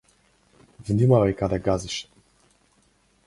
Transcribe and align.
Внимавај 0.87 1.35
каде 1.43 1.59
газиш! 1.67 1.97